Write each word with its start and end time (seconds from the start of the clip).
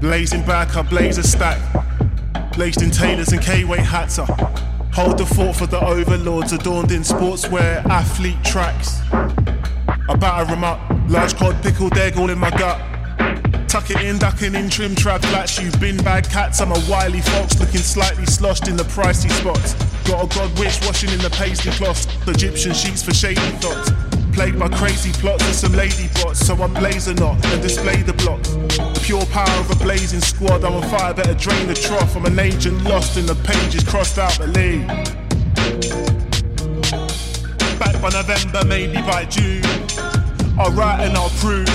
Blazing 0.00 0.44
back, 0.46 0.76
I 0.76 0.82
blaze 0.82 1.18
a 1.18 1.24
stack. 1.24 1.58
Laced 2.56 2.82
in 2.82 2.90
tailors 2.90 3.32
and 3.32 3.42
K-way 3.42 3.78
hats. 3.78 4.18
I 4.20 4.26
hold 4.92 5.18
the 5.18 5.26
fort 5.26 5.56
for 5.56 5.66
the 5.66 5.80
overlords, 5.84 6.52
adorned 6.52 6.92
in 6.92 7.02
sportswear, 7.02 7.84
athlete 7.86 8.42
tracks. 8.44 9.00
I 9.12 10.14
batter 10.16 10.52
'em 10.52 10.62
up, 10.62 10.80
large 11.08 11.34
cod 11.36 11.60
pickled 11.62 11.98
egg 11.98 12.16
all 12.16 12.30
in 12.30 12.38
my 12.38 12.50
gut. 12.50 12.80
Tuck 13.68 13.90
it 13.90 14.00
in, 14.00 14.18
ducking 14.18 14.54
in 14.54 14.70
trim 14.70 14.94
trap 14.94 15.20
flats. 15.22 15.60
You 15.60 15.70
bin 15.72 15.96
bag 15.98 16.24
cats. 16.30 16.60
I'm 16.60 16.72
a 16.72 16.78
wily 16.88 17.20
fox 17.20 17.58
looking 17.58 17.82
slightly 17.82 18.24
sloshed 18.24 18.68
in 18.68 18.76
the 18.76 18.84
pricey 18.84 19.30
spots. 19.30 19.74
Got 20.04 20.24
a 20.24 20.38
god 20.38 20.58
witch 20.58 20.78
washing 20.86 21.10
in 21.10 21.18
the 21.18 21.30
paisley 21.30 21.72
cloths. 21.72 22.06
Egyptian 22.26 22.72
sheets 22.72 23.02
for 23.02 23.12
shady 23.12 23.40
thoughts. 23.60 23.90
Plagued 24.38 24.60
by 24.60 24.68
crazy 24.68 25.10
plots 25.14 25.44
and 25.44 25.52
some 25.52 25.72
lady 25.72 26.06
bots. 26.14 26.46
So 26.46 26.54
I 26.62 26.68
blaze 26.68 27.08
a 27.08 27.14
knot 27.14 27.44
and 27.46 27.60
display 27.60 28.02
the 28.02 28.12
blocks. 28.12 28.50
The 28.50 29.00
pure 29.02 29.26
power 29.26 29.58
of 29.58 29.68
a 29.68 29.74
blazing 29.82 30.20
squad. 30.20 30.62
I'm 30.62 30.74
on 30.74 30.88
fire, 30.88 31.12
better 31.12 31.34
drain 31.34 31.66
the 31.66 31.74
trough. 31.74 32.14
I'm 32.14 32.24
an 32.24 32.38
agent 32.38 32.84
lost 32.84 33.16
in 33.16 33.26
the 33.26 33.34
pages, 33.34 33.82
crossed 33.82 34.16
out 34.16 34.30
the 34.38 34.46
lead. 34.46 34.86
Back 37.80 38.00
by 38.00 38.10
November, 38.10 38.64
maybe 38.64 39.02
by 39.02 39.24
June. 39.24 39.64
I'll 40.56 40.70
write 40.70 41.00
and 41.00 41.16
I'll 41.16 41.34
prove 41.42 41.66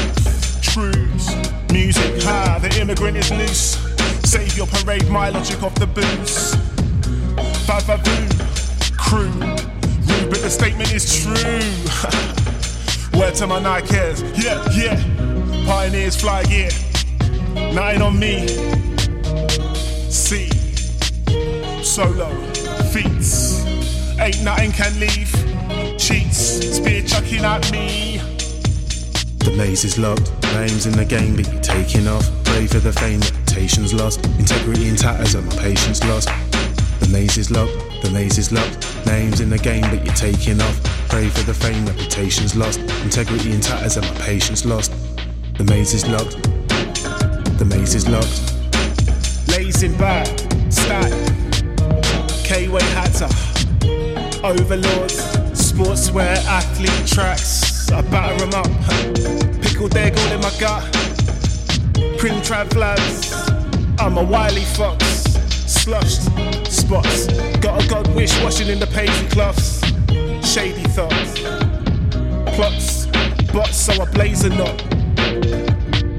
truths. 0.62 1.36
Music 1.70 2.24
high, 2.24 2.60
the 2.60 2.80
immigrant 2.80 3.18
is 3.18 3.30
loose. 3.32 3.76
Save 4.24 4.56
your 4.56 4.68
parade, 4.68 5.10
my 5.10 5.28
logic 5.28 5.62
off 5.64 5.76
the 5.76 5.88
booze. 5.88 6.56
Vavavoom, 7.68 8.32
crew. 8.98 9.28
Rude, 9.28 10.30
but 10.30 10.40
the 10.40 10.50
statement 10.50 10.94
is 10.94 11.24
true. 11.24 12.40
Word 13.34 13.40
to 13.40 13.48
my 13.48 13.60
Nikes, 13.60 14.22
yeah, 14.38 14.64
yeah. 14.74 15.66
Pioneers 15.66 16.16
fly, 16.16 16.44
yeah. 16.50 16.70
Nothing 17.74 18.02
on 18.02 18.20
me. 18.20 18.48
See, 20.10 20.50
solo, 21.84 22.30
feats. 22.92 23.66
Ain't 24.20 24.44
nothing 24.44 24.72
can 24.72 25.00
leave. 25.00 25.32
Cheats, 25.98 26.76
spear 26.76 27.02
chucking 27.02 27.44
at 27.44 27.72
me. 27.72 28.18
The 29.40 29.54
maze 29.58 29.84
is 29.84 29.98
locked, 29.98 30.32
names 30.54 30.86
in 30.86 30.94
the 30.94 31.06
game, 31.06 31.40
you're 31.40 31.62
taking 31.62 32.08
off. 32.08 32.30
Pray 32.44 32.68
for 32.68 32.80
the 32.80 32.94
fame, 32.94 33.20
reputation's 33.22 33.94
lost. 33.94 34.24
Integrity 34.38 34.90
in 34.90 34.96
tatters, 34.96 35.34
and 35.34 35.50
patience 35.58 36.04
lost. 36.04 36.30
The 37.00 37.10
maze 37.12 37.38
is 37.38 37.50
locked, 37.50 37.74
the 38.04 38.12
maze 38.12 38.38
is 38.38 38.52
locked. 38.52 39.06
Names 39.08 39.40
in 39.40 39.50
the 39.50 39.58
game, 39.58 39.84
but 39.90 40.06
you're 40.06 40.14
taking 40.14 40.62
off. 40.62 41.03
Pray 41.14 41.30
for 41.30 41.44
the 41.44 41.54
fame, 41.54 41.86
reputation's 41.86 42.56
lost. 42.56 42.80
Integrity 43.04 43.52
in 43.52 43.62
tatters, 43.62 43.98
and 43.98 44.06
my 44.08 44.16
patience 44.16 44.66
lost. 44.66 44.92
The 45.60 45.64
maze 45.64 45.94
is 45.94 46.08
locked, 46.08 46.42
the 47.60 47.66
maze 47.66 47.94
is 47.94 48.10
locked. 48.10 48.42
Lazing 49.48 49.96
back, 50.00 50.26
stack. 50.72 51.12
K-way 52.44 52.82
hatter. 52.98 53.30
Overlords, 54.44 55.22
sportswear, 55.54 56.36
athlete 56.48 57.06
tracks. 57.06 57.92
I 57.92 58.02
batter 58.02 58.46
'em 58.46 58.56
up. 58.56 59.62
Pickled 59.62 59.96
egg 59.96 60.18
all 60.18 60.32
in 60.32 60.42
my 60.42 60.52
gut. 60.60 60.84
Prim 62.18 62.42
trap 62.42 62.74
lads. 62.74 63.32
I'm 64.00 64.18
a 64.18 64.24
wily 64.24 64.66
fox. 64.66 65.06
Slushed 65.68 66.24
spots. 66.94 67.26
Got 67.58 67.84
a 67.84 67.88
god 67.88 68.16
wish 68.16 68.40
washing 68.44 68.68
in 68.68 68.80
the 68.80 68.88
paisley 68.88 69.28
cloths. 69.30 69.82
Shady 70.48 70.84
thoughts. 70.90 71.40
Plots. 72.56 73.08
Bots, 73.52 73.78
so 73.78 74.02
I 74.02 74.06
blaze 74.12 74.44
a 74.44 74.50
knot. 74.50 74.78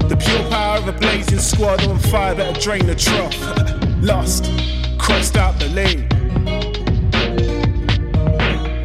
The 0.09 0.17
pure 0.19 0.49
power 0.49 0.77
of 0.77 0.87
a 0.87 0.93
blazing 0.93 1.39
squad 1.39 1.85
on 1.87 1.97
fire, 1.99 2.35
better 2.35 2.59
drain 2.59 2.85
the 2.85 2.95
trough. 2.95 3.35
Lost. 4.01 4.45
Crossed 4.99 5.37
out 5.37 5.57
the 5.59 5.69
lane. 5.69 6.07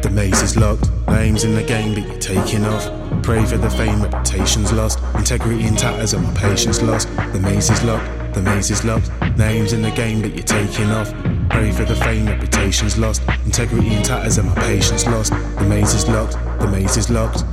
The 0.01 0.09
maze 0.09 0.41
is 0.41 0.57
locked, 0.57 0.89
names 1.07 1.43
in 1.43 1.55
the 1.55 1.63
game, 1.63 1.93
but 1.93 2.03
you're 2.03 2.19
taking 2.19 2.65
off. 2.65 2.83
Pray 3.23 3.45
for 3.45 3.57
the 3.57 3.69
fame, 3.69 4.01
reputation's 4.01 4.71
lost. 4.73 4.99
Integrity 5.15 5.65
in 5.65 5.75
tatters, 5.75 6.13
and 6.13 6.35
patience 6.35 6.81
lost. 6.81 7.07
The 7.33 7.39
maze 7.39 7.69
is 7.69 7.83
locked, 7.83 8.33
the 8.33 8.41
maze 8.41 8.71
is 8.71 8.83
locked. 8.83 9.09
Names 9.37 9.73
in 9.73 9.81
the 9.81 9.91
game, 9.91 10.21
but 10.21 10.35
you're 10.35 10.43
taking 10.43 10.91
off. 10.91 11.11
Pray 11.49 11.71
for 11.71 11.85
the 11.85 11.95
fame, 11.95 12.25
reputation's 12.25 12.97
lost. 12.97 13.21
Integrity 13.45 13.93
in 13.95 14.03
tatters, 14.03 14.37
and 14.37 14.47
my 14.47 14.55
patience 14.55 15.05
lost. 15.05 15.31
The 15.31 15.65
maze 15.67 15.93
is 15.93 16.07
locked, 16.07 16.33
the 16.59 16.67
maze 16.67 16.97
is 16.97 17.09
locked. 17.09 17.43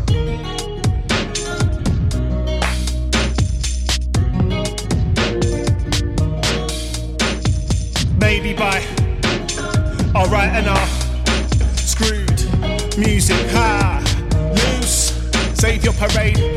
Maybe 8.20 8.54
by 8.54 8.82
alright 10.14 10.66
off. 10.66 11.78
Screwed. 11.78 12.98
Music 12.98 13.46
high. 13.50 14.02
Loose. 14.50 15.12
Save 15.54 15.84
your 15.84 15.94
parade. 15.94 16.47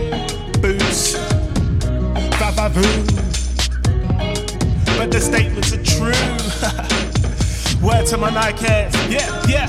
Statements 5.71 5.97
true. 5.97 6.11
Word 7.87 8.05
to 8.07 8.17
my 8.17 8.29
Nikes. 8.29 8.93
Yeah, 9.09 9.41
yeah. 9.47 9.67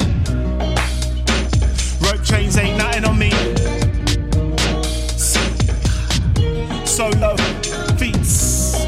Rope 2.00 2.24
chains 2.24 2.56
ain't 2.56 2.76
nothing 2.76 3.04
on 3.04 3.18
me. 3.18 3.30
Solo 6.84 7.36
feats. 7.96 8.84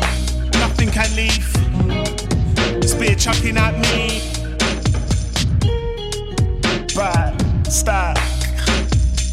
Nothing 0.54 0.91
can 0.91 1.14
leave. 1.14 1.44
Spear 2.84 3.14
chucking 3.14 3.56
at 3.56 3.78
me. 3.78 4.20
Right, 6.97 7.34
stack. 7.69 8.16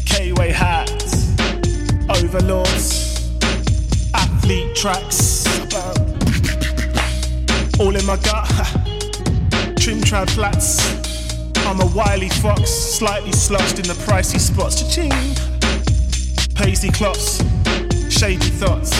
K-way 0.06 0.52
hats. 0.52 1.32
Overlords. 2.08 3.32
Athlete 4.14 4.76
tracks. 4.76 5.42
All 7.80 7.96
in 7.96 8.04
my 8.06 8.16
gut. 8.16 8.48
Trim 9.78 10.00
trad 10.00 10.30
flats. 10.30 10.80
I'm 11.66 11.80
a 11.80 11.86
wily 11.86 12.28
fox, 12.28 12.70
slightly 12.70 13.32
slouched 13.32 13.78
in 13.78 13.86
the 13.86 13.94
pricey 14.04 14.38
spots. 14.38 14.82
Cha-ching. 14.82 15.10
Paisley 16.54 16.90
cloths, 16.90 17.42
shady 18.08 18.50
thoughts. 18.50 18.92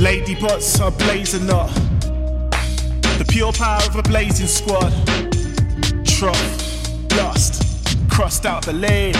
Lady 0.00 0.34
bots 0.34 0.80
are 0.80 0.90
blazing 0.92 1.46
knot. 1.46 1.70
The 3.18 3.26
pure 3.28 3.52
power 3.52 3.82
of 3.86 3.96
a 3.96 4.02
blazing 4.02 4.46
squad. 4.46 4.92
Trough, 6.06 7.16
lost, 7.16 7.64
crossed 8.08 8.46
out 8.46 8.64
the 8.64 8.72
lane. 8.72 9.12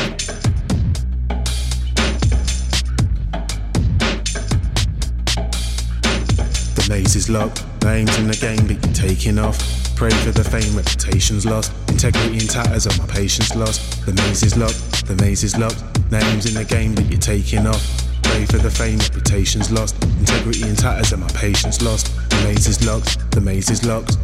The 6.75 6.87
maze 6.89 7.17
is 7.17 7.29
locked, 7.29 7.65
names 7.85 8.19
in 8.19 8.27
the 8.27 8.37
game, 8.37 8.67
you're 8.67 8.95
taking 8.95 9.39
off. 9.39 9.59
Pray 9.97 10.11
for 10.11 10.31
the 10.31 10.45
fame, 10.45 10.77
reputation's 10.77 11.45
lost. 11.45 11.73
Integrity 11.89 12.35
in 12.35 12.47
tatters, 12.47 12.87
and 12.87 12.97
my 12.99 13.07
patience 13.07 13.55
lost. 13.55 14.07
The 14.07 14.13
maze 14.13 14.43
is 14.43 14.57
locked, 14.57 15.07
the 15.07 15.15
maze 15.17 15.45
is 15.45 15.57
locked. 15.57 15.83
Names 16.11 16.47
in 16.47 16.55
the 16.55 16.65
game, 16.65 16.95
that 16.95 17.07
you're 17.07 17.21
taking 17.21 17.67
off. 17.67 17.85
Pray 18.23 18.45
for 18.47 18.59
the 18.59 18.71
fame, 18.71 18.99
reputation's 18.99 19.71
lost. 19.71 20.03
Integrity 20.19 20.63
in 20.63 20.77
tatters, 20.77 21.13
and 21.13 21.23
my 21.23 21.29
patience 21.29 21.83
lost. 21.83 22.15
The 22.31 22.37
maze 22.45 22.67
is 22.67 22.85
locked, 22.87 23.31
the 23.31 23.41
maze 23.41 23.71
is 23.71 23.85
locked. 23.85 24.17